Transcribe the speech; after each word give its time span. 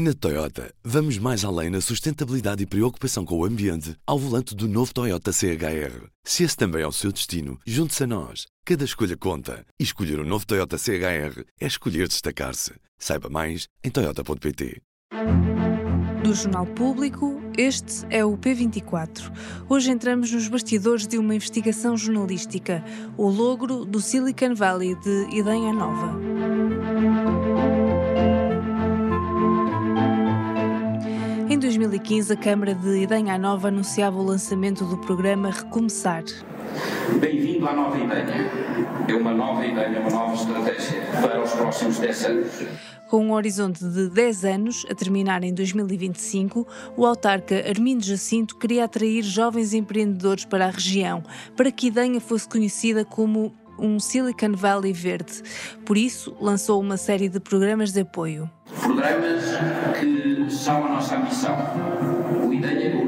Na 0.00 0.14
Toyota, 0.14 0.72
vamos 0.84 1.18
mais 1.18 1.44
além 1.44 1.70
na 1.70 1.80
sustentabilidade 1.80 2.62
e 2.62 2.66
preocupação 2.66 3.24
com 3.24 3.36
o 3.36 3.44
ambiente 3.44 3.96
ao 4.06 4.16
volante 4.16 4.54
do 4.54 4.68
novo 4.68 4.94
Toyota 4.94 5.32
CHR. 5.32 6.06
Se 6.22 6.44
esse 6.44 6.56
também 6.56 6.82
é 6.82 6.86
o 6.86 6.92
seu 6.92 7.10
destino, 7.10 7.58
junte-se 7.66 8.04
a 8.04 8.06
nós. 8.06 8.46
Cada 8.64 8.84
escolha 8.84 9.16
conta. 9.16 9.66
E 9.76 9.82
escolher 9.82 10.20
o 10.20 10.22
um 10.22 10.24
novo 10.24 10.46
Toyota 10.46 10.78
CHR 10.78 11.42
é 11.60 11.66
escolher 11.66 12.06
destacar-se. 12.06 12.74
Saiba 12.96 13.28
mais 13.28 13.66
em 13.82 13.90
Toyota.pt. 13.90 14.80
Do 16.22 16.32
Jornal 16.32 16.66
Público, 16.66 17.40
este 17.56 18.06
é 18.08 18.24
o 18.24 18.38
P24. 18.38 19.32
Hoje 19.68 19.90
entramos 19.90 20.30
nos 20.30 20.46
bastidores 20.46 21.08
de 21.08 21.18
uma 21.18 21.34
investigação 21.34 21.96
jornalística, 21.96 22.84
o 23.16 23.28
logro 23.28 23.84
do 23.84 24.00
Silicon 24.00 24.54
Valley 24.54 24.94
de 24.94 25.36
Ideia 25.36 25.72
Nova. 25.72 27.47
2015, 31.78 32.32
a 32.32 32.36
Câmara 32.36 32.74
de 32.74 33.02
Idanha 33.02 33.38
Nova 33.38 33.68
anunciava 33.68 34.18
o 34.18 34.24
lançamento 34.24 34.84
do 34.84 34.98
programa 34.98 35.52
Recomeçar. 35.52 36.24
Bem-vindo 37.20 37.68
à 37.68 37.72
nova 37.72 37.96
Idanha. 37.96 38.50
É 39.06 39.14
uma 39.14 39.32
nova 39.32 39.64
Idanha, 39.64 40.00
uma 40.00 40.10
nova 40.10 40.34
estratégia 40.34 41.00
para 41.22 41.40
os 41.40 41.52
próximos 41.52 41.98
10 42.00 42.24
anos. 42.24 42.50
Com 43.08 43.26
um 43.26 43.32
horizonte 43.32 43.84
de 43.84 44.08
10 44.08 44.44
anos, 44.44 44.86
a 44.90 44.94
terminar 44.94 45.44
em 45.44 45.54
2025, 45.54 46.66
o 46.96 47.06
autarca 47.06 47.54
Armindo 47.68 48.04
Jacinto 48.04 48.56
queria 48.56 48.84
atrair 48.84 49.22
jovens 49.22 49.72
empreendedores 49.72 50.44
para 50.44 50.66
a 50.66 50.70
região, 50.70 51.22
para 51.56 51.70
que 51.70 51.86
Idanha 51.86 52.20
fosse 52.20 52.48
conhecida 52.48 53.04
como 53.04 53.54
um 53.78 54.00
Silicon 54.00 54.52
Valley 54.52 54.92
verde. 54.92 55.44
Por 55.86 55.96
isso, 55.96 56.36
lançou 56.40 56.80
uma 56.80 56.96
série 56.96 57.28
de 57.28 57.38
programas 57.38 57.92
de 57.92 58.00
apoio. 58.00 58.50
Programas 58.82 59.44
são 60.68 60.84
a 60.84 60.88
nossa 60.90 61.16
ambição. 61.16 61.56
O 62.44 62.60
Valley, 62.60 62.94
o 62.94 63.06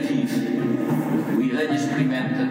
Vive, 0.00 0.40
o 1.36 1.74
Experimenta 1.74 2.48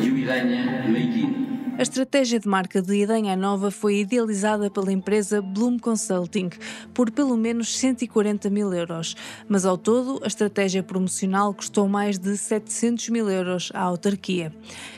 e 0.00 0.10
o. 0.10 1.44
A 1.76 1.82
estratégia 1.82 2.40
de 2.40 2.48
marca 2.48 2.80
de 2.80 2.94
Idanha 2.94 3.36
Nova 3.36 3.70
foi 3.70 3.96
idealizada 3.96 4.70
pela 4.70 4.90
empresa 4.90 5.42
Bloom 5.42 5.78
Consulting 5.78 6.48
por 6.94 7.10
pelo 7.10 7.36
menos 7.36 7.76
140 7.76 8.48
mil 8.48 8.72
euros, 8.72 9.14
mas 9.46 9.66
ao 9.66 9.76
todo 9.76 10.18
a 10.24 10.26
estratégia 10.26 10.82
promocional 10.82 11.52
custou 11.52 11.86
mais 11.88 12.18
de 12.18 12.38
700 12.38 13.10
mil 13.10 13.28
euros 13.28 13.70
à 13.74 13.82
autarquia. 13.82 14.50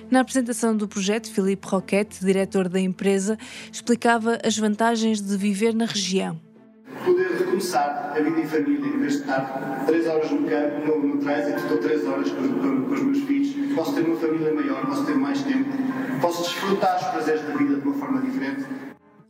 Na 0.08 0.20
apresentação 0.20 0.76
do 0.76 0.86
projeto, 0.86 1.28
Filipe 1.32 1.66
Roquette, 1.66 2.24
diretor 2.24 2.68
da 2.68 2.78
empresa, 2.78 3.36
explicava 3.72 4.38
as 4.44 4.56
vantagens 4.56 5.20
de 5.20 5.36
viver 5.36 5.74
na 5.74 5.86
região 5.86 6.45
poder 7.06 7.28
recomeçar 7.38 8.12
a 8.14 8.20
vida 8.20 8.40
em 8.40 8.46
família, 8.46 8.86
em 8.86 8.98
vez 8.98 9.12
de 9.12 9.18
estar 9.20 9.84
3 9.86 10.06
horas 10.08 10.30
no 10.30 10.48
campo, 10.48 10.86
no, 10.86 11.14
no 11.14 11.18
trânsito, 11.18 11.58
estou 11.58 11.78
3 11.78 12.06
horas 12.06 12.30
com, 12.32 12.48
com, 12.48 12.82
com, 12.82 12.94
os 12.94 13.02
meus 13.02 13.18
filhos, 13.20 13.74
posso 13.74 13.94
ter 13.94 14.02
uma 14.02 14.16
família 14.16 14.52
maior, 14.52 14.84
posso 14.86 15.06
ter 15.06 15.14
mais 15.14 15.40
tempo, 15.42 15.70
posso 16.20 16.42
desfrutar 16.42 16.96
os 16.96 17.06
prazeres 17.06 17.42
da 17.42 17.54
vida 17.54 17.76
de 17.76 17.86
uma 17.86 17.94
forma 17.94 18.20
diferente. 18.20 18.64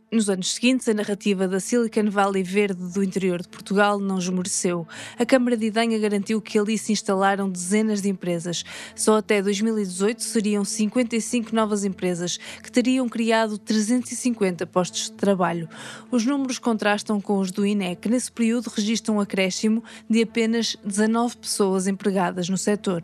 Nos 0.09 0.29
anos 0.29 0.53
seguintes, 0.53 0.87
a 0.87 0.93
narrativa 0.93 1.49
da 1.49 1.59
Silicon 1.59 2.09
Valley 2.09 2.41
Verde 2.41 2.81
do 2.93 3.03
interior 3.03 3.41
de 3.41 3.49
Portugal 3.49 3.99
não 3.99 4.17
esmoreceu. 4.17 4.87
A 5.19 5.25
Câmara 5.25 5.57
de 5.57 5.65
Idanha 5.65 5.99
garantiu 5.99 6.41
que 6.41 6.57
ali 6.57 6.77
se 6.77 6.93
instalaram 6.93 7.49
dezenas 7.49 8.01
de 8.01 8.07
empresas. 8.07 8.63
Só 8.95 9.17
até 9.17 9.41
2018 9.41 10.23
seriam 10.23 10.63
55 10.63 11.53
novas 11.53 11.83
empresas, 11.83 12.37
que 12.63 12.71
teriam 12.71 13.09
criado 13.09 13.57
350 13.57 14.65
postos 14.67 15.09
de 15.09 15.11
trabalho. 15.11 15.67
Os 16.09 16.25
números 16.25 16.57
contrastam 16.57 17.19
com 17.19 17.39
os 17.39 17.51
do 17.51 17.65
INE, 17.65 17.97
que 17.97 18.07
nesse 18.07 18.31
período 18.31 18.69
registram 18.69 19.17
um 19.17 19.19
acréscimo 19.19 19.83
de 20.09 20.23
apenas 20.23 20.77
19 20.85 21.35
pessoas 21.35 21.85
empregadas 21.85 22.47
no 22.47 22.57
setor. 22.57 23.03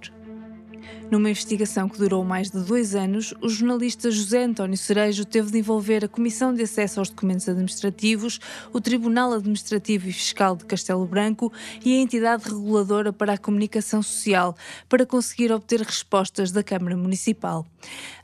Numa 1.12 1.30
investigação 1.30 1.88
que 1.88 1.98
durou 1.98 2.24
mais 2.24 2.50
de 2.50 2.60
dois 2.60 2.96
anos, 2.96 3.34
o 3.42 3.50
jornalista 3.50 4.10
José 4.10 4.44
António 4.44 4.78
Cerejo 4.78 5.26
teve 5.26 5.52
de 5.52 5.60
envolver 5.60 6.04
a 6.04 6.08
Comissão 6.08 6.54
de 6.54 6.64
Acesso 6.64 7.00
aos 7.00 7.10
Documentos 7.10 7.48
Administrativos, 7.48 8.40
o 8.72 8.82
Tribunal 8.82 9.34
Administrativo 9.34 10.08
e 10.08 10.14
Fiscal 10.14 10.56
de 10.56 10.66
Castelo 10.66 11.06
Branco 11.06 11.52
e 11.84 11.94
a 11.94 12.02
entidade 12.02 12.46
reguladora 12.46 13.14
para 13.14 13.34
a 13.34 13.38
comunicação 13.38 14.02
social 14.02 14.56
para 14.90 15.06
conseguir 15.06 15.52
obter 15.52 15.82
respostas 15.82 16.52
da 16.52 16.64
Câmara 16.64 16.98
Municipal. 16.98 17.66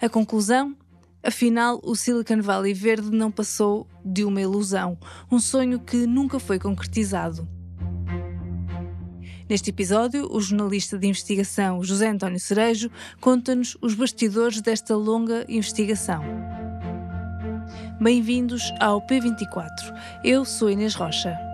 A 0.02 0.10
conclusão? 0.10 0.76
Afinal, 1.22 1.82
o 1.84 1.96
Silicon 1.96 2.42
Valley 2.42 2.74
Verde 2.74 3.12
não 3.12 3.30
passou 3.30 3.86
de 4.06 4.24
uma 4.24 4.42
ilusão, 4.42 4.98
um 5.30 5.38
sonho 5.38 5.80
que 5.80 6.08
nunca 6.08 6.40
foi 6.40 6.58
concretizado. 6.58 7.59
Neste 9.50 9.72
episódio, 9.72 10.32
o 10.32 10.40
jornalista 10.40 10.96
de 10.96 11.08
investigação 11.08 11.84
José 11.84 12.08
António 12.08 12.40
Cerejo 12.40 12.92
conta-nos 13.20 13.76
os 13.82 13.96
bastidores 13.96 14.62
desta 14.62 14.96
longa 14.96 15.44
investigação. 15.50 16.24
Bem-vindos 18.00 18.72
ao 18.80 19.02
P24. 19.02 19.68
Eu 20.24 20.46
sou 20.46 20.70
Inês 20.70 20.94
Rocha. 20.94 21.49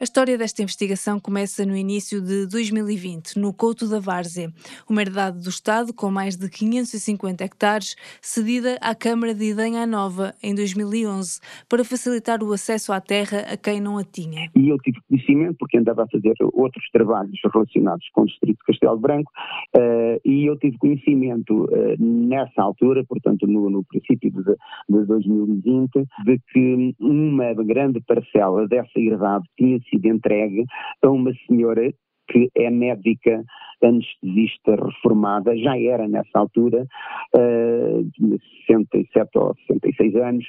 A 0.00 0.04
história 0.04 0.38
desta 0.38 0.62
investigação 0.62 1.18
começa 1.18 1.66
no 1.66 1.76
início 1.76 2.22
de 2.22 2.46
2020, 2.46 3.36
no 3.36 3.52
Couto 3.52 3.90
da 3.90 3.98
Várzea, 3.98 4.48
uma 4.88 5.02
herdade 5.02 5.42
do 5.42 5.48
Estado 5.48 5.92
com 5.92 6.08
mais 6.08 6.36
de 6.36 6.48
550 6.48 7.42
hectares, 7.42 7.96
cedida 8.22 8.78
à 8.80 8.94
Câmara 8.94 9.34
de 9.34 9.50
Idanha 9.50 9.84
Nova 9.86 10.32
em 10.40 10.54
2011, 10.54 11.40
para 11.68 11.84
facilitar 11.84 12.44
o 12.44 12.52
acesso 12.52 12.92
à 12.92 13.00
terra 13.00 13.38
a 13.52 13.56
quem 13.56 13.80
não 13.80 13.98
a 13.98 14.04
tinha. 14.04 14.48
E 14.54 14.68
eu 14.68 14.78
tive 14.78 15.00
conhecimento, 15.08 15.56
porque 15.58 15.78
andava 15.78 16.04
a 16.04 16.06
fazer 16.06 16.34
outros 16.52 16.88
trabalhos 16.92 17.36
relacionados 17.52 18.08
com 18.12 18.22
o 18.22 18.26
Distrito 18.26 18.58
de 18.58 18.64
Castelo 18.66 19.00
Branco, 19.00 19.32
uh, 19.76 20.20
e 20.24 20.46
eu 20.46 20.56
tive 20.58 20.78
conhecimento 20.78 21.64
uh, 21.64 21.96
nessa 21.98 22.62
altura, 22.62 23.04
portanto 23.04 23.48
no, 23.48 23.68
no 23.68 23.82
princípio 23.82 24.30
de, 24.30 24.54
de 24.88 25.06
2020, 25.06 25.90
de 26.24 26.38
que 26.52 26.94
uma 27.00 27.52
grande 27.54 28.00
parcela 28.02 28.68
dessa 28.68 28.96
herdade 28.96 29.44
tinha 29.56 29.80
sido 29.88 30.06
entregue 30.06 30.64
a 31.02 31.10
uma 31.10 31.32
senhora 31.46 31.92
que 32.28 32.50
é 32.56 32.70
médica 32.70 33.44
anestesista 33.82 34.74
reformada, 34.74 35.56
já 35.56 35.78
era 35.78 36.08
nessa 36.08 36.38
altura, 36.38 36.86
uh, 37.34 38.10
tinha 38.12 38.38
67 38.66 39.38
ou 39.38 39.54
66 39.66 40.16
anos. 40.16 40.44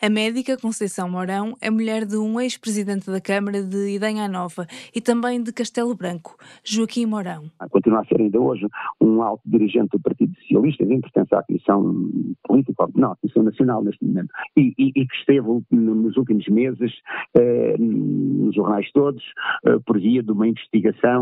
A 0.00 0.08
médica 0.08 0.56
Conceição 0.56 1.08
Mourão 1.08 1.54
é 1.60 1.70
mulher 1.70 2.04
de 2.04 2.16
um 2.16 2.40
ex-presidente 2.40 3.10
da 3.10 3.20
Câmara 3.20 3.62
de 3.62 3.96
Idanha 3.96 4.28
Nova 4.28 4.66
e 4.94 5.00
também 5.00 5.42
de 5.42 5.52
Castelo 5.52 5.94
Branco, 5.94 6.36
Joaquim 6.64 7.06
Mourão. 7.06 7.50
Continua 7.70 8.00
a 8.00 8.04
ser 8.04 8.20
ainda 8.20 8.40
hoje 8.40 8.66
um 9.00 9.22
alto 9.22 9.42
dirigente 9.44 9.90
do 9.92 10.00
Partido 10.00 10.32
Socialista, 10.40 10.84
em 10.84 11.00
pertence 11.00 11.34
à 11.34 11.42
Comissão 11.42 12.10
Política, 12.44 12.86
não, 12.94 13.12
à 13.12 13.16
Comissão 13.16 13.42
Nacional 13.42 13.82
neste 13.82 14.04
momento, 14.04 14.30
e, 14.56 14.72
e, 14.78 14.88
e 14.94 15.06
que 15.06 15.16
esteve 15.16 15.46
nos 15.70 16.16
últimos 16.16 16.46
meses 16.48 16.92
uh, 17.36 17.82
nos 17.82 18.54
jornais 18.54 18.90
todos, 18.92 19.22
uh, 19.66 19.80
por 19.84 19.98
via 19.98 20.22
de 20.22 20.30
uma 20.30 20.46
investigação 20.46 21.17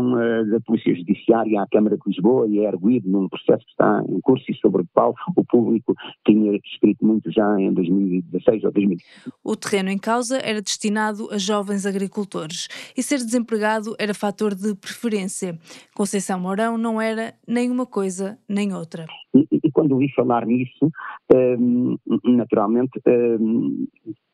da 0.49 0.59
Polícia 0.61 0.95
Judiciária 0.95 1.61
à 1.61 1.67
Câmara 1.67 1.97
de 1.97 2.03
Lisboa 2.07 2.47
e 2.47 2.59
é 2.59 2.67
arguído 2.67 3.09
num 3.09 3.27
processo 3.27 3.63
que 3.65 3.71
está 3.71 4.03
em 4.07 4.19
curso 4.21 4.45
e 4.49 4.55
sobre 4.55 4.81
o 4.81 4.87
qual 4.93 5.13
o 5.35 5.45
público 5.45 5.93
tinha 6.25 6.55
escrito 6.63 7.05
muito 7.05 7.31
já 7.31 7.59
em 7.59 7.73
2016 7.73 8.63
ou 8.63 8.71
2015. 8.71 9.05
O 9.43 9.55
terreno 9.55 9.89
em 9.89 9.97
causa 9.97 10.37
era 10.37 10.61
destinado 10.61 11.29
a 11.31 11.37
jovens 11.37 11.85
agricultores 11.85 12.67
e 12.95 13.03
ser 13.03 13.17
desempregado 13.17 13.95
era 13.99 14.13
fator 14.13 14.53
de 14.53 14.75
preferência. 14.75 15.57
Conceição 15.95 16.39
Mourão 16.39 16.77
não 16.77 17.01
era 17.01 17.33
nem 17.47 17.69
uma 17.69 17.85
coisa 17.85 18.37
nem 18.47 18.73
outra. 18.73 19.05
E, 19.33 19.47
e 19.51 19.71
quando 19.71 19.91
ouvi 19.91 20.11
falar 20.13 20.45
nisso, 20.45 20.91
hum, 21.33 21.97
naturalmente 22.23 22.99
hum, 23.39 23.87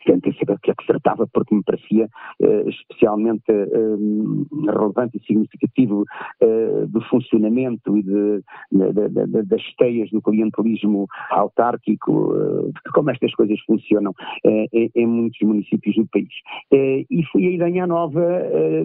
tentei 0.06 0.34
saber 0.34 0.54
o 0.54 0.60
que 0.60 0.72
é 0.72 0.74
que 0.74 0.84
se 0.84 0.88
tratava, 0.88 1.28
porque 1.32 1.56
me 1.56 1.64
parecia 1.64 2.06
uh, 2.42 2.70
especialmente 2.70 3.52
uh, 3.52 4.48
relevante 4.66 5.18
e 5.18 5.26
significativo 5.26 6.04
uh, 6.42 6.88
do 6.88 7.02
funcionamento 7.02 7.98
e 7.98 8.04
de, 8.04 8.44
de, 8.72 9.10
de, 9.10 9.44
das 9.44 9.76
teias 9.78 10.10
do 10.12 10.22
clientelismo 10.22 11.08
autárquico, 11.32 12.34
de 12.68 12.92
como 12.92 13.12
estas 13.12 13.34
coisas 13.36 13.60
funcionam 13.62 14.14
em, 14.46 14.92
em, 14.96 15.08
muitos 15.08 15.40
municípios 15.42 15.96
do 15.96 16.08
país. 16.08 16.34
e 16.72 17.24
fui 17.32 17.48
a 17.48 17.52
Idanha 17.52 17.88
Nova 17.88 18.22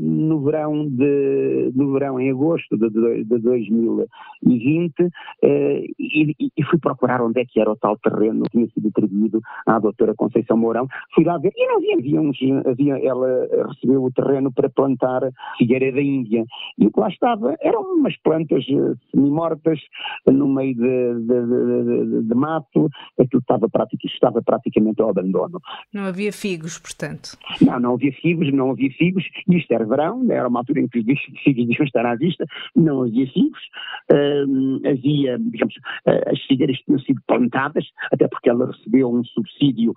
no 0.01 0.41
verão 0.41 0.87
de, 0.89 1.73
no 1.75 1.93
verão 1.93 2.21
em 2.21 2.31
agosto 2.31 2.77
de, 2.77 3.25
de 3.25 3.39
2020 3.39 4.95
e, 5.99 6.37
e, 6.57 6.65
fui 6.65 6.79
procurar 6.79 7.21
onde 7.23 7.41
é 7.41 7.45
que 7.45 7.61
era 7.61 7.71
o 7.71 7.77
tal 7.77 7.97
terreno 7.99 8.45
que 8.45 8.51
tinha 8.51 8.69
sido 8.69 8.89
atribuído 8.89 9.41
à 9.67 9.79
doutora 9.79 10.15
Conceição 10.15 10.57
Mourão, 10.57 10.87
fui 11.15 11.25
lá 11.25 11.39
ver. 11.39 11.53
E 11.57 11.67
não 11.67 11.77
havia, 11.77 11.97
havia, 11.97 12.21
uns, 12.21 12.39
havia 12.67 12.99
ela 12.99 13.49
recebeu 13.69 14.05
o 14.05 14.11
terreno 14.11 14.53
para 14.53 14.69
plantar 14.69 15.23
figueira 15.59 15.93
da 15.93 16.01
Índia. 16.01 16.45
E 16.79 16.87
o 16.87 16.93
que 16.93 17.01
lá 17.01 17.09
estava 17.09 17.57
eram 17.61 17.83
umas 17.83 18.17
plantas 18.19 18.65
eh, 18.69 18.95
semi-mortas 19.11 19.81
no 20.27 20.49
meio 20.49 20.75
de, 20.75 21.15
de, 21.21 21.47
de, 21.47 22.23
de, 22.29 22.35
mato, 22.35 22.89
aquilo 23.19 23.41
estava, 23.41 23.69
praticamente, 23.69 24.15
estava 24.15 24.43
praticamente 24.43 25.01
ao 25.01 25.11
abandono. 25.11 25.61
Não 25.93 26.05
havia 26.05 26.33
figos, 26.33 26.79
portanto? 26.79 27.37
Não, 27.61 27.81
não 27.81 27.95
havia 27.95 28.13
figos, 28.13 28.53
não 28.53 28.71
havia 28.71 28.91
figos, 28.93 29.25
isto 29.49 29.73
era 29.73 29.85
verão, 29.85 30.27
era 30.31 30.49
uma 30.49 30.61
altura 30.61 30.81
em 30.81 30.89
que 30.89 31.01
os 31.01 31.05
figos 31.43 31.67
deviam 31.67 31.85
estar 31.85 32.07
à 32.07 32.15
vista, 32.15 32.45
não 32.77 33.03
havia 33.03 33.27
figos, 33.33 33.61
uh, 34.13 34.89
havia, 34.89 35.39
digamos, 35.39 35.75
uh, 36.07 36.31
as 36.31 36.41
figueiras 36.43 36.79
tinham 36.79 36.99
sido 37.01 37.21
plantadas, 37.27 37.87
até 38.13 38.29
porque 38.29 38.51
ela 38.51 38.67
recebeu 38.67 39.13
um 39.13 39.25
subsídio, 39.25 39.95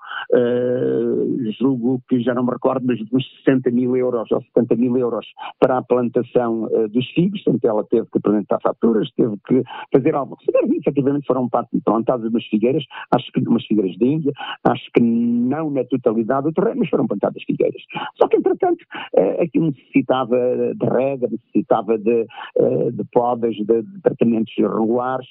uh, 1.01 1.51
julgo 1.59 2.01
que 2.07 2.21
já 2.21 2.33
não 2.33 2.43
me 2.43 2.51
recordo, 2.51 2.85
mas 2.85 2.97
de 2.97 3.15
uns 3.15 3.25
60 3.45 3.71
mil 3.71 3.95
euros 3.95 4.31
ou 4.31 4.41
70 4.41 4.75
mil 4.75 4.97
euros 4.97 5.25
para 5.59 5.77
a 5.77 5.81
plantação 5.81 6.63
uh, 6.63 6.87
dos 6.89 7.07
figos, 7.11 7.43
portanto 7.43 7.65
ela 7.65 7.83
teve 7.85 8.07
que 8.11 8.17
apresentar 8.17 8.59
faturas, 8.61 9.09
teve 9.15 9.35
que 9.47 9.63
fazer 9.93 10.15
algo. 10.15 10.37
Efetivamente 10.79 11.25
foram 11.25 11.49
plantadas 11.83 12.29
umas 12.29 12.45
figueiras, 12.45 12.83
acho 13.11 13.31
que 13.31 13.39
umas 13.47 13.65
figueiras 13.65 13.97
da 13.97 14.05
Índia, 14.05 14.31
acho 14.63 14.91
que 14.93 15.01
não 15.01 15.69
na 15.69 15.83
totalidade 15.85 16.43
do 16.43 16.53
terreno, 16.53 16.79
mas 16.79 16.89
foram 16.89 17.07
plantadas 17.07 17.43
figueiras. 17.43 17.81
Só 18.15 18.27
que 18.27 18.37
entretanto 18.37 18.81
uh, 19.17 19.41
aquilo 19.41 19.67
necessitava 19.67 20.37
de 20.75 20.85
rega, 20.85 21.27
necessitava 21.27 21.97
de, 21.97 22.25
uh, 22.57 22.91
de 22.91 23.03
podas, 23.11 23.55
de, 23.55 23.81
de 23.81 24.01
tratamentos 24.01 24.53
regulares, 24.57 25.27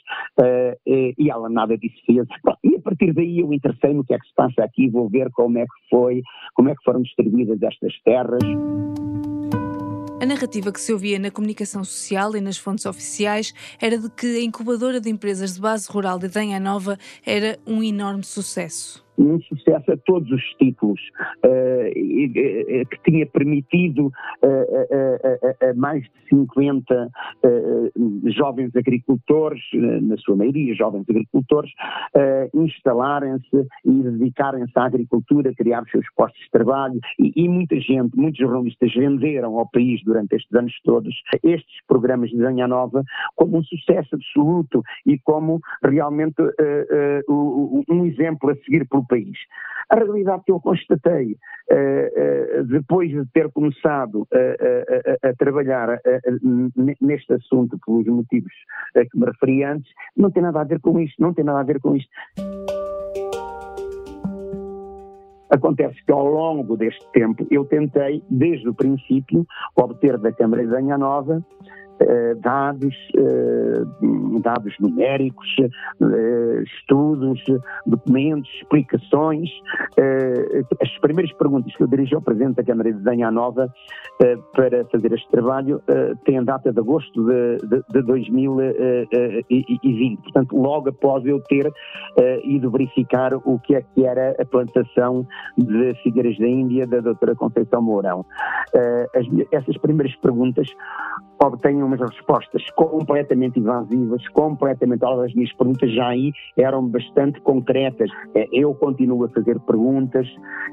e 0.86 1.30
ela 1.30 1.48
nada 1.48 1.76
disso 1.76 1.96
fez. 2.06 2.26
Bom, 2.44 2.54
e 2.64 2.76
a 2.76 2.80
partir 2.80 3.12
daí 3.12 3.40
eu 3.40 3.52
interessei 3.52 3.92
no 3.92 4.04
que 4.04 4.14
é 4.14 4.18
que 4.18 4.26
se 4.26 4.34
passa 4.34 4.64
aqui, 4.64 4.88
vou 4.88 5.08
ver 5.08 5.30
como 5.30 5.58
é 5.58 5.59
que 5.64 5.88
foi, 5.90 6.22
como 6.54 6.68
é 6.68 6.74
que 6.74 6.82
foram 6.84 7.02
distribuídas 7.02 7.62
estas 7.62 7.92
terras. 8.02 8.42
A 10.22 10.26
narrativa 10.26 10.70
que 10.70 10.80
se 10.80 10.92
ouvia 10.92 11.18
na 11.18 11.30
comunicação 11.30 11.82
social 11.82 12.36
e 12.36 12.42
nas 12.42 12.58
fontes 12.58 12.84
oficiais 12.84 13.54
era 13.80 13.96
de 13.96 14.10
que 14.10 14.26
a 14.36 14.42
incubadora 14.42 15.00
de 15.00 15.08
empresas 15.08 15.54
de 15.54 15.60
base 15.60 15.90
rural 15.90 16.18
de 16.18 16.28
Danha 16.28 16.60
Nova 16.60 16.98
era 17.24 17.58
um 17.66 17.82
enorme 17.82 18.22
sucesso 18.22 19.02
um 19.20 19.40
sucesso 19.42 19.92
a 19.92 19.96
todos 19.96 20.30
os 20.30 20.42
títulos, 20.58 21.00
uh, 21.44 22.86
que 22.86 23.02
tinha 23.04 23.26
permitido 23.26 24.10
a 24.42 25.74
mais 25.74 26.02
de 26.02 26.10
50 26.30 27.10
jovens 28.26 28.74
agricultores, 28.74 29.60
na 29.74 30.16
sua 30.18 30.36
maioria 30.36 30.74
jovens 30.74 31.04
agricultores, 31.08 31.70
instalarem-se 32.54 33.66
e 33.84 33.90
dedicarem-se 33.90 34.72
à 34.76 34.84
agricultura, 34.84 35.52
criar 35.54 35.82
os 35.82 35.90
seus 35.90 36.06
postos 36.14 36.40
de 36.40 36.50
trabalho 36.50 36.98
e, 37.18 37.48
muita 37.48 37.78
gente, 37.80 38.16
muitos 38.16 38.38
jornalistas 38.38 38.92
venderam 38.94 39.58
ao 39.58 39.68
país 39.70 40.02
durante 40.04 40.36
estes 40.36 40.52
anos 40.54 40.72
todos 40.84 41.14
estes 41.42 41.84
programas 41.86 42.30
de 42.30 42.38
Zanha 42.38 42.66
Nova 42.66 43.02
como 43.36 43.58
um 43.58 43.64
sucesso 43.64 44.14
absoluto 44.14 44.82
e 45.06 45.18
como 45.18 45.60
realmente 45.82 46.36
um 47.28 48.06
exemplo 48.06 48.50
a 48.50 48.56
seguir 48.56 48.86
pelo 48.88 49.04
país. 49.10 49.36
A 49.90 49.96
realidade 49.96 50.44
que 50.44 50.52
eu 50.52 50.60
constatei 50.60 51.32
uh, 51.32 52.60
uh, 52.60 52.64
depois 52.64 53.10
de 53.10 53.26
ter 53.32 53.50
começado 53.50 54.26
a, 54.32 55.26
a, 55.26 55.30
a 55.30 55.34
trabalhar 55.34 56.00
neste 57.00 57.34
assunto 57.34 57.78
pelos 57.84 58.06
motivos 58.06 58.52
a 58.96 59.00
que 59.00 59.18
me 59.18 59.26
referi 59.26 59.64
antes, 59.64 59.90
não 60.16 60.30
tem 60.30 60.42
nada 60.42 60.60
a 60.60 60.64
ver 60.64 60.80
com 60.80 60.98
isto, 61.00 61.20
não 61.20 61.34
tem 61.34 61.44
nada 61.44 61.60
a 61.60 61.64
ver 61.64 61.80
com 61.80 61.96
isto. 61.96 62.10
Acontece 65.50 65.96
que 66.04 66.12
ao 66.12 66.24
longo 66.24 66.76
deste 66.76 67.04
tempo 67.12 67.44
eu 67.50 67.64
tentei, 67.64 68.22
desde 68.30 68.68
o 68.68 68.74
princípio, 68.74 69.44
obter 69.74 70.16
da 70.18 70.32
Câmara 70.32 70.62
de 70.62 70.70
Danha 70.70 70.96
Nova 70.96 71.44
eh, 72.00 72.34
dados, 72.36 72.96
eh, 73.14 73.82
dados 74.40 74.74
numéricos, 74.80 75.46
eh, 75.60 76.62
estudos, 76.62 76.99
documentos, 77.86 78.50
explicações. 78.60 79.48
As 80.80 80.98
primeiras 80.98 81.32
perguntas 81.34 81.72
que 81.74 81.82
eu 81.82 81.86
dirigi 81.86 82.14
ao 82.14 82.22
Presidente 82.22 82.56
da 82.56 82.64
Câmara 82.64 82.92
de 82.92 82.98
Danha 83.00 83.30
Nova 83.30 83.72
para 84.52 84.84
fazer 84.86 85.12
este 85.12 85.28
trabalho 85.30 85.80
têm 86.24 86.42
data 86.44 86.72
de 86.72 86.78
agosto 86.78 87.24
de, 87.24 87.58
de, 87.66 87.82
de 87.90 88.02
2020, 88.02 90.22
portanto, 90.22 90.56
logo 90.56 90.88
após 90.88 91.26
eu 91.26 91.42
ter 91.44 91.70
ido 92.44 92.70
verificar 92.70 93.34
o 93.34 93.58
que 93.58 93.74
é 93.74 93.82
que 93.82 94.06
era 94.06 94.36
a 94.38 94.44
plantação 94.44 95.26
de 95.56 95.94
figueiras 96.02 96.36
da 96.38 96.46
Índia 96.46 96.86
da 96.86 97.00
doutora 97.00 97.34
Conceição 97.34 97.82
Mourão. 97.82 98.24
essas 99.52 99.76
primeiras 99.78 100.14
perguntas 100.16 100.68
obtêm 101.42 101.82
umas 101.82 102.00
respostas 102.00 102.62
completamente 102.76 103.58
evasivas, 103.58 104.26
completamente, 104.28 105.04
as 105.04 105.34
minhas 105.34 105.52
perguntas 105.54 105.92
já 105.92 106.08
aí 106.08 106.32
eram 106.56 106.86
bastante 106.86 106.99
concretas. 107.42 108.10
É, 108.34 108.46
eu 108.52 108.74
continuo 108.74 109.24
a 109.24 109.28
fazer 109.28 109.58
perguntas 109.60 110.26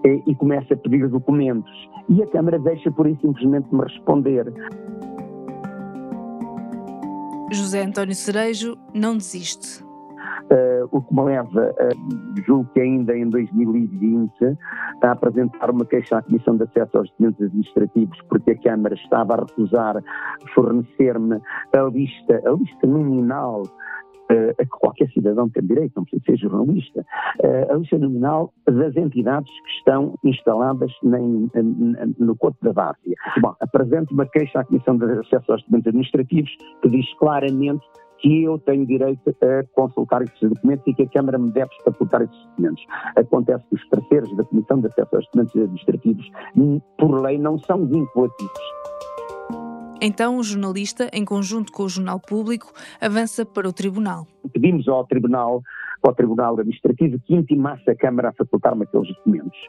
é, 0.05 0.21
e 0.25 0.35
começo 0.35 0.73
a 0.73 0.77
pedir 0.77 1.07
documentos. 1.07 1.71
E 2.09 2.21
a 2.21 2.27
Câmara 2.27 2.59
deixa 2.59 2.91
por 2.91 3.07
isso 3.07 3.21
simplesmente 3.21 3.67
me 3.73 3.83
responder. 3.83 4.51
José 7.51 7.83
António 7.83 8.15
Cerejo 8.15 8.77
não 8.93 9.15
desiste. 9.15 9.85
Uh, 10.49 10.87
o 10.91 11.01
que 11.01 11.13
me 11.13 11.23
leva, 11.25 11.75
uh, 11.77 12.41
julgo 12.45 12.69
que 12.73 12.79
ainda 12.79 13.13
em 13.17 13.29
2020, 13.29 14.31
a 15.03 15.11
apresentar 15.11 15.69
uma 15.69 15.85
queixa 15.85 16.17
à 16.17 16.21
Comissão 16.21 16.55
de 16.55 16.63
Acesso 16.63 16.97
aos 16.97 17.09
Documentos 17.09 17.45
Administrativos, 17.45 18.17
porque 18.29 18.51
a 18.51 18.57
Câmara 18.59 18.95
estava 18.95 19.33
a 19.33 19.45
recusar 19.45 20.01
fornecer-me 20.55 21.41
a 21.75 21.81
lista, 21.83 22.41
a 22.45 22.51
lista 22.51 22.87
nominal 22.87 23.63
a 24.29 24.63
que 24.63 24.69
qualquer 24.69 25.09
cidadão 25.11 25.49
tem 25.49 25.65
direito, 25.65 25.93
não 25.95 26.03
precisa 26.03 26.23
ser 26.25 26.37
jornalista, 26.37 27.05
uh, 27.43 27.73
a 27.73 27.77
lista 27.77 27.97
nominal 27.97 28.53
das 28.65 28.95
entidades 28.95 29.51
que 29.61 29.69
estão 29.77 30.15
instaladas 30.23 30.91
no 31.03 32.35
Couto 32.35 32.57
da 32.61 32.71
Várzea. 32.71 33.15
Bom, 33.41 33.55
apresento 33.59 34.13
uma 34.13 34.25
queixa 34.25 34.59
à 34.59 34.65
Comissão 34.65 34.97
de 34.97 35.05
Acesso 35.05 35.51
aos 35.51 35.61
Documentos 35.61 35.87
Administrativos 35.87 36.51
que 36.81 36.89
diz 36.89 37.13
claramente 37.19 37.85
que 38.19 38.43
eu 38.43 38.57
tenho 38.59 38.85
direito 38.85 39.29
a 39.29 39.63
consultar 39.75 40.23
esses 40.23 40.49
documentos 40.49 40.85
e 40.87 40.93
que 40.93 41.03
a 41.03 41.09
Câmara 41.09 41.37
me 41.37 41.51
deve 41.51 41.69
facultar 41.83 42.21
esses 42.23 42.45
documentos. 42.47 42.83
Acontece 43.15 43.63
que 43.69 43.75
os 43.75 43.83
parceiros 43.89 44.35
da 44.35 44.43
Comissão 44.43 44.79
de 44.79 44.87
Acesso 44.87 45.15
aos 45.15 45.25
Documentos 45.25 45.55
Administrativos, 45.55 46.31
por 46.97 47.21
lei, 47.21 47.37
não 47.37 47.59
são 47.59 47.85
vinculativos. 47.85 48.86
Então, 50.01 50.37
o 50.37 50.43
jornalista, 50.43 51.09
em 51.11 51.25
conjunto 51.25 51.71
com 51.71 51.83
o 51.83 51.89
Jornal 51.89 52.19
Público, 52.19 52.71
avança 53.01 53.45
para 53.45 53.67
o 53.67 53.73
Tribunal. 53.73 54.27
Pedimos 54.53 54.87
ao 54.87 55.05
Tribunal 55.05 55.61
ao 56.03 56.13
Tribunal 56.13 56.53
Administrativo 56.53 57.19
que 57.25 57.35
intimasse 57.35 57.89
a 57.89 57.95
Câmara 57.95 58.29
a 58.29 58.33
facultar-me 58.33 58.83
aqueles 58.83 59.07
documentos. 59.15 59.59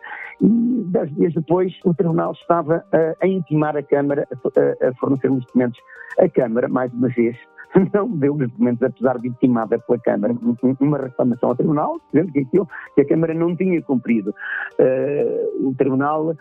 E 0.41 0.85
dez 0.87 1.15
dias 1.17 1.35
depois 1.35 1.73
o 1.85 1.95
Tribunal 1.95 2.33
estava 2.33 2.85
a, 2.93 3.25
a 3.25 3.27
intimar 3.27 3.77
a 3.77 3.83
Câmara 3.83 4.29
a, 4.31 4.89
a 4.89 4.95
fornecer-me 4.97 5.39
os 5.39 5.47
documentos. 5.47 5.81
A 6.19 6.29
Câmara, 6.29 6.69
mais 6.69 6.93
uma 6.93 7.09
vez, 7.09 7.37
não 7.93 8.09
deu 8.09 8.35
os 8.35 8.39
documentos, 8.39 8.83
apesar 8.83 9.19
de 9.19 9.29
intimada 9.29 9.79
pela 9.79 9.99
Câmara, 9.99 10.35
uma 10.81 10.99
reclamação 10.99 11.51
ao 11.51 11.57
Tribunal, 11.57 12.01
dizendo 12.13 12.33
que, 12.33 12.41
aquilo, 12.41 12.69
que 12.95 13.01
a 13.03 13.07
Câmara 13.07 13.35
não 13.35 13.55
tinha 13.57 13.81
cumprido. 13.83 14.35
Uh, 14.79 15.69
o 15.69 15.75
Tribunal 15.75 16.31
uh, 16.31 16.37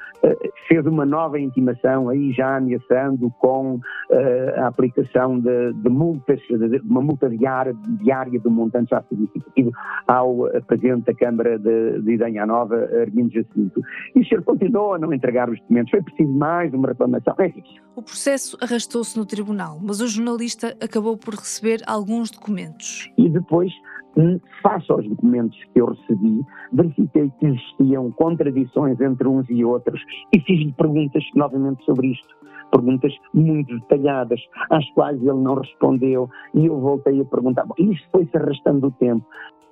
fez 0.67 0.85
uma 0.85 1.05
nova 1.05 1.39
intimação, 1.39 2.09
aí 2.09 2.31
já 2.31 2.57
ameaçando 2.57 3.29
com 3.39 3.75
uh, 3.75 3.81
a 4.57 4.67
aplicação 4.67 5.39
de, 5.39 5.73
de 5.73 5.89
multas, 5.89 6.39
de, 6.39 6.81
uma 6.83 7.01
multa 7.01 7.29
diária, 7.29 7.75
diária 8.01 8.41
um 8.45 8.49
montante 8.49 8.91
já 8.91 9.03
significativo 9.09 9.71
ao 10.07 10.47
Presidente 10.67 11.05
da 11.05 11.13
Câmara 11.13 11.57
de, 11.59 12.01
de 12.01 12.13
Idanha 12.13 12.45
Nova, 12.45 12.75
Armindo 13.01 13.33
Jacinto. 13.33 13.81
E 14.15 14.21
o 14.21 14.25
senhor 14.25 14.43
continuou 14.43 14.93
a 14.93 14.99
não 14.99 15.11
entregar 15.11 15.49
os 15.49 15.59
documentos. 15.59 15.91
Foi 15.91 16.01
preciso 16.01 16.31
mais 16.31 16.73
uma 16.73 16.89
reclamação. 16.89 17.35
É. 17.39 17.51
O 17.95 18.01
processo 18.01 18.57
arrastou-se 18.61 19.17
no 19.17 19.25
Tribunal, 19.25 19.79
mas 19.81 19.99
o 19.99 20.07
jornalista 20.07 20.77
acabou 20.81 21.16
por 21.17 21.35
receber 21.35 21.81
alguns 21.85 22.31
documentos. 22.31 23.11
E 23.17 23.29
depois, 23.29 23.71
hum, 24.15 24.39
face 24.61 24.91
aos 24.91 25.07
documentos 25.07 25.57
que 25.73 25.81
eu 25.81 25.87
recebi, 25.87 26.41
verifiquei 26.71 27.31
que 27.39 27.45
existiam 27.47 28.11
contradições 28.11 28.99
entre 29.01 29.27
uns 29.27 29.49
e 29.49 29.63
outros 29.63 30.01
e 30.33 30.39
fiz-lhe 30.41 30.73
perguntas 30.73 31.23
novamente 31.35 31.83
sobre 31.85 32.11
isto. 32.11 32.37
Perguntas 32.71 33.13
muito 33.33 33.79
detalhadas, 33.79 34.41
às 34.69 34.87
quais 34.91 35.19
ele 35.21 35.39
não 35.39 35.55
respondeu, 35.55 36.29
e 36.53 36.65
eu 36.65 36.79
voltei 36.79 37.21
a 37.21 37.25
perguntar. 37.25 37.65
Bom, 37.65 37.75
isto 37.77 38.07
foi-se 38.11 38.35
arrastando 38.35 38.87
o 38.87 38.91
tempo. 38.91 39.25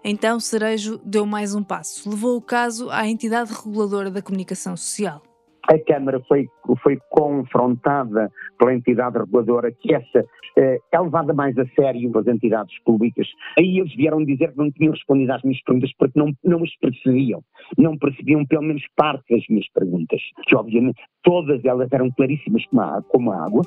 Então 0.04 0.40
Cerejo 0.40 1.00
deu 1.04 1.26
mais 1.26 1.54
um 1.54 1.64
passo. 1.64 2.10
Levou 2.10 2.38
o 2.38 2.42
caso 2.42 2.90
à 2.90 3.08
entidade 3.08 3.52
reguladora 3.52 4.10
da 4.10 4.22
comunicação 4.22 4.78
social 4.78 5.22
a 5.68 5.80
Câmara 5.80 6.22
foi, 6.28 6.48
foi 6.84 6.98
confrontada 7.10 8.32
pela 8.58 8.74
entidade 8.74 9.18
reguladora 9.18 9.72
que 9.72 9.94
essa 9.94 10.26
eh, 10.58 10.80
é 10.92 11.00
levada 11.00 11.34
mais 11.34 11.58
a 11.58 11.66
sério 11.68 12.12
pelas 12.12 12.28
entidades 12.28 12.78
públicas. 12.84 13.28
Aí 13.58 13.80
eles 13.80 13.96
vieram 13.96 14.24
dizer 14.24 14.52
que 14.52 14.58
não 14.58 14.72
tinham 14.72 14.94
respondido 14.94 15.34
às 15.34 15.42
minhas 15.44 15.62
perguntas 15.64 15.92
porque 15.98 16.20
não, 16.20 16.32
não 16.44 16.64
as 16.64 16.76
percebiam. 16.78 17.44
Não 17.78 17.98
percebiam 17.98 18.46
pelo 18.46 18.64
menos 18.64 18.84
parte 18.96 19.36
das 19.36 19.48
minhas 19.50 19.68
perguntas, 19.74 20.22
que 20.48 20.56
obviamente 20.56 21.02
todas 21.24 21.64
elas 21.66 21.92
eram 21.92 22.12
claríssimas 22.12 22.66
como 22.68 22.82
a, 22.82 23.02
como 23.04 23.32
a 23.32 23.46
água, 23.46 23.64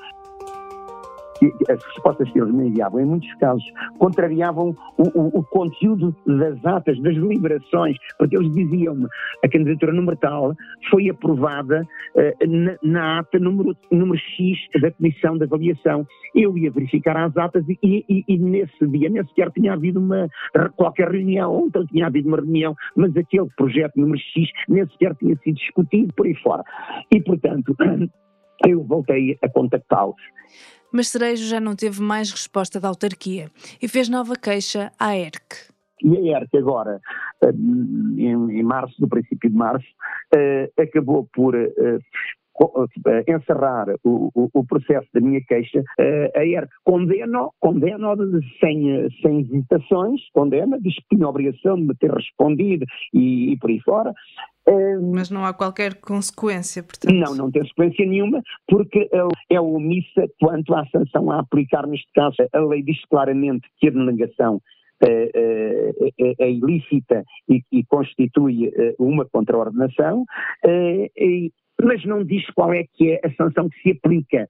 as 1.69 1.85
respostas 1.85 2.31
que 2.31 2.41
eles 2.41 2.53
me 2.53 2.69
enviavam, 2.69 3.01
em 3.01 3.07
muitos 3.07 3.33
casos, 3.35 3.65
contrariavam 3.99 4.77
o, 4.97 5.03
o, 5.03 5.39
o 5.39 5.45
conteúdo 5.45 6.15
das 6.27 6.65
atas, 6.65 7.01
das 7.01 7.15
deliberações, 7.15 7.97
porque 8.19 8.37
eles 8.37 8.53
diziam-me 8.53 9.07
a 9.45 9.49
candidatura 9.49 9.93
número 9.93 10.17
tal 10.17 10.55
foi 10.91 11.09
aprovada 11.09 11.83
uh, 12.15 12.47
na, 12.47 12.77
na, 12.83 13.19
ata 13.21 13.39
número, 13.39 13.77
número 13.91 14.19
X 14.19 14.59
da 14.81 14.91
Comissão 14.91 15.37
de 15.37 15.45
Avaliação. 15.45 16.07
Eu 16.35 16.57
ia 16.57 16.71
verificar 16.71 17.17
as 17.17 17.37
atas 17.37 17.65
e, 17.69 17.79
e, 17.83 18.25
e 18.27 18.39
nesse 18.39 18.87
dia 18.87 19.09
nem 19.09 19.25
sequer 19.27 19.51
tinha 19.53 19.73
havido 19.73 20.01
uma 20.01 20.29
qualquer 20.77 21.11
reunião, 21.11 21.65
ontem 21.65 21.85
tinha 21.87 22.07
havido 22.07 22.29
uma 22.29 22.39
reunião, 22.39 22.75
mas 22.97 23.17
aquele 23.17 23.49
projeto 23.57 23.97
número 23.97 24.19
X 24.19 24.51
nem 24.69 24.87
sequer 24.89 25.15
tinha 25.17 25.37
sido 25.37 25.57
discutido 25.57 26.13
por 26.15 26.27
aí 26.27 26.35
fora. 26.37 26.63
E, 27.11 27.21
portanto, 27.21 27.75
eu 28.67 28.83
voltei 28.85 29.39
a 29.43 29.49
contactá-los 29.49 30.17
mas 30.93 31.09
Cerejo 31.09 31.47
já 31.47 31.61
não 31.61 31.75
teve 31.75 32.01
mais 32.01 32.31
resposta 32.31 32.81
da 32.81 32.89
autarquia 32.89 33.51
e 33.81 33.89
fez 33.89 34.09
nova 34.09 34.35
queixa 34.37 34.91
à 34.99 35.17
ERC. 35.17 35.69
E 36.03 36.17
a 36.17 36.39
ERC 36.39 36.57
agora, 36.57 37.01
eh, 37.43 37.51
em, 37.51 38.63
março, 38.63 38.95
no 39.01 39.09
princípio 39.09 39.51
de 39.51 39.57
março, 39.57 39.87
eh, 40.35 40.71
acabou 40.79 41.29
por 41.33 41.55
eh, 41.55 41.99
encerrar 43.29 43.87
o, 44.05 44.31
o, 44.35 44.51
o, 44.53 44.67
processo 44.67 45.09
da 45.15 45.21
minha 45.21 45.41
queixa, 45.43 45.83
a 46.35 46.45
ERC 46.45 46.69
condena, 46.85 47.49
condena 47.61 48.09
sem, 48.61 49.09
sem 49.23 49.41
hesitações, 49.41 50.21
condena, 50.33 50.79
diz 50.81 50.95
que 50.95 51.17
tinha 51.17 51.29
obrigação 51.29 51.77
de 51.77 51.83
me 51.83 51.95
ter 51.95 52.11
respondido 52.11 52.85
e, 53.15 53.53
e 53.53 53.59
por 53.59 53.71
aí 53.71 53.81
fora, 53.81 54.13
mas 55.13 55.31
não 55.31 55.45
há 55.45 55.55
qualquer 55.55 55.95
consequência, 55.95 56.83
portanto. 56.83 57.15
Não, 57.15 57.35
não 57.35 57.51
tem 57.51 57.63
consequência 57.63 58.05
nenhuma, 58.05 58.43
porque 58.67 59.09
é 59.51 59.61
omissa 59.61 60.27
quanto 60.41 60.75
à 60.75 60.85
sanção 60.87 61.31
a 61.31 61.41
aplicar, 61.41 61.87
neste 61.87 62.11
caso, 62.15 62.37
a 62.53 62.61
lei 62.61 62.83
diz 62.83 63.03
claramente 63.07 63.67
que 63.79 63.89
a 63.89 63.91
denegação 63.91 64.61
é, 65.01 65.31
é, 66.19 66.35
é, 66.41 66.51
ilícita 66.51 67.25
e, 67.49 67.63
e 67.71 67.85
constitui 67.85 68.73
uma 68.99 69.25
contraordenação, 69.25 70.25
mas 71.83 72.05
não 72.05 72.25
diz 72.25 72.45
qual 72.51 72.73
é 72.73 72.85
que 72.95 73.13
é 73.13 73.21
a 73.27 73.35
sanção 73.35 73.69
que 73.69 73.81
se 73.83 73.91
aplica. 73.93 74.47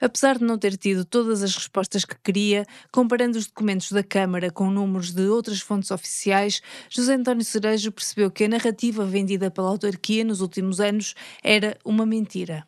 Apesar 0.00 0.36
de 0.36 0.44
não 0.44 0.58
ter 0.58 0.76
tido 0.76 1.06
todas 1.06 1.42
as 1.42 1.54
respostas 1.54 2.04
que 2.04 2.16
queria, 2.22 2.64
comparando 2.92 3.38
os 3.38 3.46
documentos 3.46 3.90
da 3.90 4.02
Câmara 4.02 4.50
com 4.50 4.70
números 4.70 5.12
de 5.12 5.22
outras 5.22 5.60
fontes 5.60 5.90
oficiais, 5.90 6.60
José 6.90 7.14
António 7.14 7.44
Cerejo 7.44 7.90
percebeu 7.90 8.30
que 8.30 8.44
a 8.44 8.48
narrativa 8.48 9.06
vendida 9.06 9.50
pela 9.50 9.68
autarquia 9.68 10.22
nos 10.22 10.42
últimos 10.42 10.80
anos 10.80 11.14
era 11.42 11.78
uma 11.82 12.04
mentira 12.04 12.66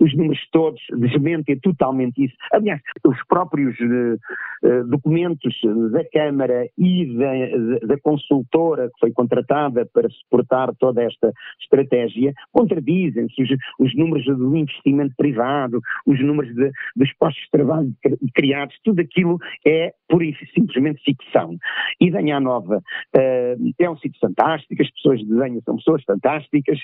os 0.00 0.14
números 0.16 0.40
todos 0.52 0.80
desmentem 0.96 1.58
totalmente 1.58 2.24
isso. 2.24 2.34
Aliás, 2.52 2.80
os 3.06 3.16
próprios 3.26 3.76
uh, 3.80 4.84
documentos 4.88 5.54
da 5.92 6.04
Câmara 6.10 6.68
e 6.78 7.06
da, 7.16 7.86
da, 7.86 8.00
consultora 8.00 8.88
que 8.88 9.00
foi 9.00 9.12
contratada 9.12 9.86
para 9.92 10.08
suportar 10.10 10.72
toda 10.78 11.02
esta 11.02 11.32
estratégia 11.60 12.32
contradizem-se. 12.52 13.42
Os, 13.42 13.50
os, 13.78 13.96
números 13.96 14.24
do 14.24 14.56
investimento 14.56 15.14
privado, 15.16 15.80
os 16.06 16.20
números 16.22 16.54
de, 16.54 16.70
dos 16.96 17.12
postos 17.18 17.42
de 17.44 17.50
trabalho 17.50 17.92
criados, 18.34 18.76
tudo 18.84 19.00
aquilo 19.00 19.38
é 19.66 19.92
por 20.08 20.22
isso 20.22 20.44
simplesmente 20.54 21.02
ficção. 21.02 21.56
E 22.00 22.10
Danha 22.10 22.40
Nova 22.40 22.78
uh, 22.78 23.72
é 23.78 23.90
um 23.90 23.96
sítio 23.96 24.18
fantástico, 24.20 24.82
as 24.82 24.90
pessoas 24.90 25.20
de 25.20 25.26
Danha 25.26 25.60
são 25.64 25.76
pessoas 25.76 26.02
fantásticas, 26.04 26.78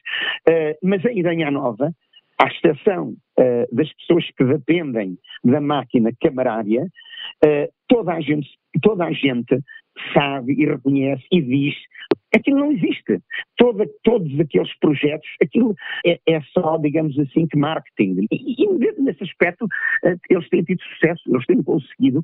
uh, 0.48 0.76
mas 0.82 1.04
em 1.04 1.22
Danha 1.22 1.50
Nova 1.50 1.90
à 2.38 2.46
exceção 2.48 3.14
uh, 3.38 3.74
das 3.76 3.92
pessoas 3.94 4.24
que 4.36 4.44
dependem 4.44 5.18
da 5.44 5.60
máquina 5.60 6.10
camarária, 6.20 6.82
uh, 7.44 7.72
toda, 7.88 8.12
a 8.12 8.20
gente, 8.20 8.48
toda 8.82 9.04
a 9.04 9.12
gente 9.12 9.58
sabe 10.12 10.52
e 10.52 10.66
reconhece 10.66 11.24
e 11.32 11.40
diz 11.40 11.74
aquilo 12.36 12.60
não 12.60 12.72
existe. 12.72 13.20
Toda, 13.56 13.86
todos 14.04 14.38
aqueles 14.38 14.72
projetos, 14.78 15.28
aquilo 15.42 15.74
é, 16.04 16.20
é, 16.28 16.40
só, 16.52 16.76
digamos 16.78 17.18
assim, 17.18 17.46
que 17.46 17.58
marketing. 17.58 18.26
E, 18.30 18.64
e 18.64 19.02
nesse 19.02 19.24
aspecto, 19.24 19.64
uh, 19.64 20.18
eles 20.28 20.48
têm 20.48 20.62
tido 20.62 20.80
sucesso, 20.82 21.22
eles 21.28 21.46
têm 21.46 21.62
conseguido 21.62 22.22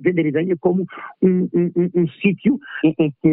vender 0.00 0.26
a 0.26 0.28
ideia 0.28 0.56
como 0.60 0.84
um, 1.22 1.48
um, 1.54 1.70
um, 1.76 1.90
um 1.94 2.08
sítio 2.20 2.58
em, 2.84 2.94
em, 2.98 3.10
que, 3.22 3.28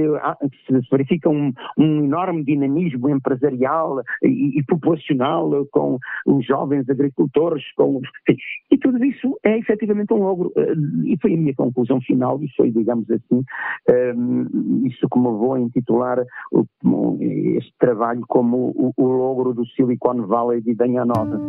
se 0.67 0.89
verifica 0.91 1.29
um, 1.29 1.53
enorme 1.77 2.43
dinamismo 2.43 3.09
empresarial 3.09 4.01
e, 4.23 4.59
e, 4.59 4.63
populacional 4.63 5.65
com 5.71 5.97
os 6.25 6.45
jovens 6.45 6.89
agricultores, 6.89 7.63
com 7.75 8.01
e 8.71 8.77
tudo 8.77 9.03
isso 9.03 9.37
é 9.43 9.57
efetivamente 9.57 10.13
um 10.13 10.17
logro. 10.17 10.51
Uh, 10.55 11.05
e 11.05 11.17
foi 11.21 11.33
a 11.33 11.37
minha 11.37 11.55
conclusão 11.55 11.99
final, 12.01 12.41
e 12.43 12.49
foi, 12.55 12.71
digamos 12.71 13.09
assim, 13.09 13.43
um, 14.15 14.85
isso 14.85 15.07
como 15.09 15.37
vou 15.37 15.57
intitular 15.57 16.10
este 17.51 17.73
trabalho 17.79 18.21
como 18.27 18.73
o, 18.75 18.93
o 18.97 19.07
logro 19.07 19.53
do 19.53 19.65
Silicon 19.67 20.25
Valley 20.25 20.61
de 20.61 20.73
Danha 20.73 21.05
Nova. 21.05 21.39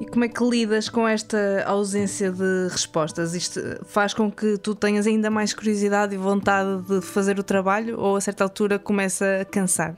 E 0.00 0.06
como 0.06 0.24
é 0.24 0.28
que 0.28 0.42
lidas 0.42 0.88
com 0.88 1.06
esta 1.06 1.64
ausência 1.66 2.32
de 2.32 2.68
respostas? 2.70 3.34
Isto 3.34 3.60
faz 3.84 4.14
com 4.14 4.30
que 4.30 4.56
tu 4.58 4.74
tenhas 4.74 5.06
ainda 5.06 5.30
mais 5.30 5.52
curiosidade 5.52 6.14
e 6.14 6.18
vontade 6.18 6.82
de 6.82 7.02
fazer 7.02 7.38
o 7.38 7.42
trabalho 7.42 8.00
ou 8.00 8.16
a 8.16 8.20
certa 8.20 8.44
altura 8.44 8.78
começa 8.78 9.42
a 9.42 9.44
cansar? 9.44 9.94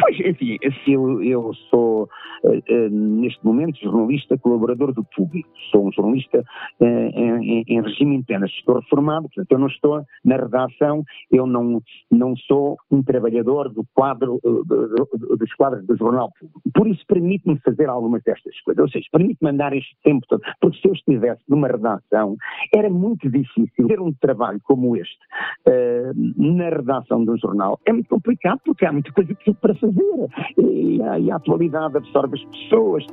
Pois, 0.00 0.18
enfim, 0.20 0.56
eu, 0.86 1.22
eu 1.22 1.52
sou, 1.70 2.08
neste 2.90 3.44
momento, 3.44 3.80
jornalista 3.80 4.38
colaborador 4.38 4.92
do 4.92 5.04
público. 5.04 5.48
Sou 5.70 5.88
um 5.88 5.92
jornalista 5.92 6.40
uh, 6.80 6.84
em, 6.84 7.64
em, 7.66 7.82
regime 7.82 8.16
interno. 8.16 8.46
Estou 8.46 8.80
reformado, 8.80 9.28
portanto, 9.28 9.52
eu 9.52 9.58
não 9.58 9.66
estou 9.66 10.02
na 10.24 10.36
redação, 10.36 11.04
eu 11.30 11.46
não, 11.46 11.82
não 12.10 12.36
sou 12.36 12.76
um 12.90 13.02
trabalhador 13.02 13.68
do 13.68 13.84
quadro, 13.94 14.40
do, 14.42 14.64
do, 14.64 15.36
dos 15.36 15.52
quadros 15.54 15.86
do 15.86 15.96
jornal 15.96 16.30
público. 16.38 16.60
Por 16.72 16.86
isso, 16.86 17.04
permite-me 17.06 17.58
fazer 17.60 17.88
algumas 17.88 18.22
destas 18.22 18.58
coisas. 18.62 18.82
Ou 18.82 18.90
seja, 18.90 19.06
permite-me 19.12 19.50
andar 19.50 19.72
este 19.72 19.94
tempo 20.02 20.24
todo. 20.28 20.40
Porque 20.60 20.78
se 20.80 20.88
eu 20.88 20.92
estivesse 20.92 21.42
numa 21.48 21.68
redação, 21.68 22.36
era 22.74 22.88
muito 22.88 23.28
difícil 23.28 23.86
ter 23.86 24.00
um 24.00 24.12
trabalho 24.12 24.60
como 24.64 24.96
este 24.96 25.18
na 26.36 26.70
redação 26.70 27.24
de 27.24 27.30
um 27.30 27.36
jornal. 27.36 27.78
É 27.84 27.92
muito 27.92 28.08
complicado 28.08 28.60
porque 28.64 28.86
há 28.86 28.92
muita 28.92 29.12
coisa 29.12 29.36
para 29.60 29.74
fazer 29.74 29.88
fazer. 29.88 30.28
E, 30.58 30.98
e 30.98 31.30
a 31.30 31.36
atualidade 31.36 31.96
absorve 31.96 32.27
as 32.34 32.44
pessoas. 32.44 33.04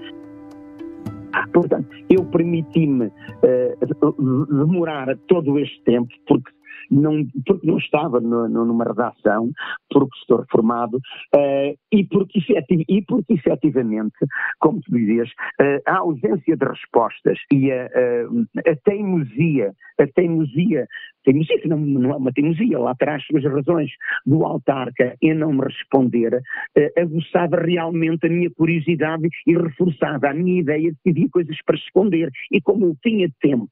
Portanto, 1.52 1.88
eu 2.10 2.24
permiti-me 2.26 3.08
uh, 3.08 4.46
demorar 4.48 5.18
todo 5.28 5.60
este 5.60 5.82
tempo, 5.84 6.10
porque 6.28 6.50
não, 6.92 7.26
porque 7.46 7.68
não 7.68 7.78
estava 7.78 8.20
no, 8.20 8.48
no, 8.48 8.66
numa 8.66 8.86
redação, 8.86 9.52
porque 9.90 10.18
estou 10.20 10.40
reformado, 10.40 10.98
uh, 10.98 11.78
e, 11.92 12.04
porque 12.06 12.40
e 12.88 13.02
porque 13.04 13.34
efetivamente, 13.34 14.16
como 14.60 14.82
tu 14.82 14.92
dizias, 14.92 15.30
uh, 15.62 15.82
a 15.86 15.98
ausência 15.98 16.56
de 16.56 16.66
respostas 16.66 17.40
e 17.52 17.72
a, 17.72 17.86
a, 17.86 18.72
a 18.72 18.76
teimosia, 18.84 19.74
a 20.00 20.08
teimosia 20.08 20.88
teimosia, 21.26 21.60
que 21.60 21.68
não, 21.68 21.80
não 21.80 22.12
é 22.12 22.16
uma 22.16 22.32
teimosia, 22.32 22.78
lá 22.80 22.94
traz 22.96 23.24
as 23.36 23.44
razões 23.44 23.90
do 24.26 24.46
autarca 24.46 25.16
em 25.22 25.34
não 25.34 25.52
me 25.52 25.64
responder, 25.64 26.40
aguçava 26.98 27.58
realmente 27.58 28.28
a 28.28 28.30
minha 28.30 28.50
curiosidade 28.52 29.28
e 29.48 29.58
reforçava 29.58 30.30
a 30.30 30.34
minha 30.34 30.62
ideia 30.62 30.92
de 30.92 30.98
que 31.04 31.10
havia 31.10 31.30
coisas 31.30 31.58
para 31.66 31.76
esconder. 31.76 32.30
E 32.52 32.62
como 32.62 32.86
eu 32.86 32.96
tinha 33.02 33.28
tempo 33.42 33.72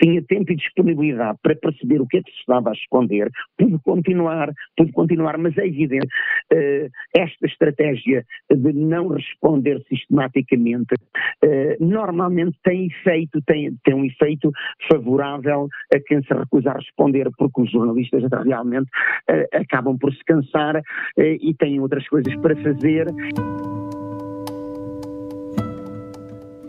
tinha 0.00 0.22
tempo 0.22 0.52
e 0.52 0.56
disponibilidade 0.56 1.38
para 1.42 1.56
perceber 1.56 2.00
o 2.00 2.06
que 2.06 2.18
é 2.18 2.22
que 2.22 2.30
se 2.30 2.38
estava 2.38 2.70
a 2.70 2.72
esconder, 2.72 3.30
pude 3.56 3.78
continuar, 3.80 4.52
pude 4.76 4.92
continuar, 4.92 5.38
mas 5.38 5.56
é 5.58 5.66
evidente, 5.66 6.06
uh, 6.06 6.90
esta 7.14 7.46
estratégia 7.46 8.24
de 8.50 8.72
não 8.72 9.08
responder 9.08 9.82
sistematicamente 9.88 10.94
uh, 10.94 11.84
normalmente 11.84 12.56
tem 12.62 12.86
efeito, 12.86 13.40
tem, 13.42 13.76
tem 13.84 13.94
um 13.94 14.04
efeito 14.04 14.50
favorável 14.90 15.68
a 15.94 16.00
quem 16.00 16.22
se 16.22 16.32
recusa 16.32 16.70
a 16.70 16.74
responder, 16.74 17.28
porque 17.36 17.62
os 17.62 17.70
jornalistas 17.70 18.22
realmente 18.44 18.88
uh, 19.30 19.56
acabam 19.56 19.98
por 19.98 20.12
se 20.12 20.24
cansar 20.24 20.80
e 21.16 21.54
têm 21.54 21.80
outras 21.80 22.06
coisas 22.08 22.34
para 22.36 22.56
fazer. 22.56 23.06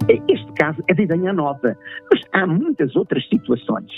Este 0.10 0.54
caso 0.54 0.82
é 0.88 0.94
de 0.94 1.04
Idanha 1.04 1.34
Nova, 1.34 1.78
mas 2.12 2.22
há 2.32 2.48
muitas 2.48 2.96
outras 2.96 3.28
situações 3.28 3.92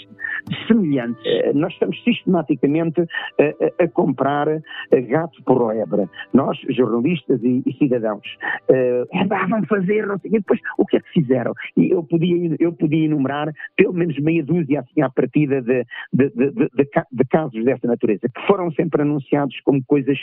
semelhantes. 0.67 1.21
Eh, 1.25 1.53
nós 1.53 1.71
estamos 1.73 2.01
sistematicamente 2.03 3.01
a, 3.01 3.03
a, 3.03 3.83
a 3.83 3.87
comprar 3.89 4.47
eh, 4.47 5.01
gato 5.01 5.43
por 5.43 5.67
lebre. 5.67 6.09
Nós, 6.33 6.57
jornalistas 6.69 7.41
e, 7.43 7.61
e 7.65 7.73
cidadãos. 7.77 8.25
Uh, 8.69 9.07
vão 9.49 9.63
fazer, 9.65 10.07
não 10.07 10.17
sei, 10.19 10.31
e 10.31 10.33
depois 10.39 10.59
o 10.77 10.85
que 10.85 10.97
é 10.97 10.99
que 10.99 11.11
fizeram? 11.11 11.53
E 11.77 11.91
eu 11.91 12.03
podia, 12.03 12.55
eu 12.59 12.73
podia 12.73 13.05
enumerar 13.05 13.51
pelo 13.75 13.93
menos 13.93 14.17
meia 14.19 14.43
dúzia 14.43 14.79
assim 14.79 15.01
à 15.01 15.09
partida 15.09 15.61
de, 15.61 15.85
de, 16.13 16.29
de, 16.29 16.69
de 17.11 17.25
casos 17.29 17.63
dessa 17.63 17.87
natureza, 17.87 18.27
que 18.29 18.47
foram 18.47 18.71
sempre 18.71 19.01
anunciados 19.01 19.59
como 19.63 19.83
coisas 19.85 20.17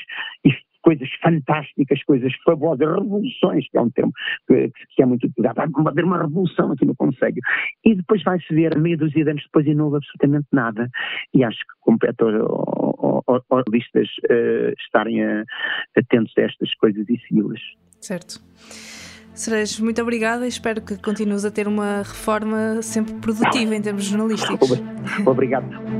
coisas 0.87 1.09
fantásticas, 1.21 2.01
coisas 2.05 2.33
fabulosas, 2.45 2.87
revoluções, 2.87 3.69
que 3.69 3.77
é 3.77 3.81
um 3.81 3.91
termo 3.91 4.13
que, 4.47 4.71
que 4.95 5.03
é 5.03 5.07
muito 5.07 5.27
utilizado. 5.27 5.73
Vai 5.73 5.93
haver 5.93 6.05
uma 6.05 6.23
revolução 6.23 6.71
aqui 6.71 6.87
no 6.87 6.95
Conselho. 6.95 7.41
E 7.85 7.97
depois 7.97 8.23
vai-se 8.23 8.55
ver, 8.55 8.79
meia 8.79 8.97
dúzia 8.97 9.25
de 9.25 9.31
anos 9.31 9.43
depois, 9.43 9.67
e 9.67 9.75
não 9.75 9.87
houve 9.87 9.97
absolutamente 9.97 10.47
nada. 10.53 10.89
E 11.35 11.43
acho 11.43 11.59
que 11.59 11.75
compete 11.81 12.23
aos 12.23 13.65
listas 13.69 14.09
uh, 14.31 14.73
estarem 14.79 15.25
a, 15.25 15.43
atentos 15.99 16.33
a 16.39 16.43
estas 16.43 16.73
coisas 16.77 17.05
e 17.09 17.19
segui-las. 17.27 17.61
Certo. 18.01 18.41
Cerejo, 19.35 19.83
muito 19.83 20.01
obrigada 20.01 20.45
e 20.45 20.49
espero 20.49 20.81
que 20.81 20.97
continues 21.03 21.45
a 21.45 21.51
ter 21.51 21.67
uma 21.67 21.99
reforma 21.99 22.81
sempre 22.81 23.15
produtiva 23.15 23.75
em 23.75 23.83
termos 23.83 24.05
jornalísticos. 24.05 24.71
Obrigado. 25.27 25.67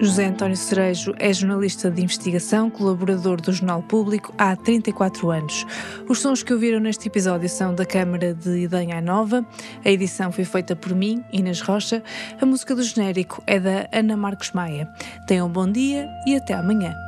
José 0.00 0.26
António 0.26 0.56
Cerejo 0.56 1.12
é 1.18 1.32
jornalista 1.32 1.90
de 1.90 2.00
investigação, 2.00 2.70
colaborador 2.70 3.40
do 3.40 3.52
Jornal 3.52 3.82
Público 3.82 4.32
há 4.38 4.54
34 4.54 5.28
anos. 5.30 5.66
Os 6.08 6.20
sons 6.20 6.42
que 6.44 6.52
ouviram 6.52 6.78
neste 6.78 7.08
episódio 7.08 7.48
são 7.48 7.74
da 7.74 7.84
Câmara 7.84 8.32
de 8.32 8.60
Idanha 8.60 9.00
Nova. 9.00 9.44
A 9.84 9.90
edição 9.90 10.30
foi 10.30 10.44
feita 10.44 10.76
por 10.76 10.94
mim, 10.94 11.24
Inês 11.32 11.60
Rocha. 11.60 12.00
A 12.40 12.46
música 12.46 12.76
do 12.76 12.82
genérico 12.82 13.42
é 13.44 13.58
da 13.58 13.88
Ana 13.92 14.16
Marcos 14.16 14.52
Maia. 14.52 14.88
Tenham 15.26 15.48
um 15.48 15.52
bom 15.52 15.66
dia 15.66 16.08
e 16.26 16.36
até 16.36 16.54
amanhã. 16.54 17.07